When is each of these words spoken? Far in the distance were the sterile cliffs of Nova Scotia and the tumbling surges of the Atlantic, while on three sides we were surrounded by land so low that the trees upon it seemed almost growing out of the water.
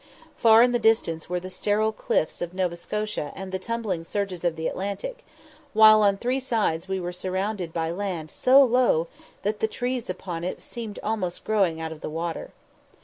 Far 0.35 0.63
in 0.63 0.71
the 0.71 0.79
distance 0.79 1.29
were 1.29 1.39
the 1.39 1.51
sterile 1.51 1.91
cliffs 1.91 2.41
of 2.41 2.55
Nova 2.55 2.75
Scotia 2.75 3.31
and 3.35 3.51
the 3.51 3.59
tumbling 3.59 4.03
surges 4.03 4.43
of 4.43 4.55
the 4.55 4.65
Atlantic, 4.67 5.23
while 5.73 6.01
on 6.01 6.17
three 6.17 6.39
sides 6.39 6.87
we 6.87 6.99
were 6.99 7.13
surrounded 7.13 7.71
by 7.71 7.91
land 7.91 8.31
so 8.31 8.63
low 8.63 9.07
that 9.43 9.59
the 9.59 9.67
trees 9.67 10.09
upon 10.09 10.43
it 10.43 10.59
seemed 10.59 10.97
almost 11.03 11.43
growing 11.45 11.79
out 11.79 11.91
of 11.91 12.01
the 12.01 12.09
water. 12.09 12.49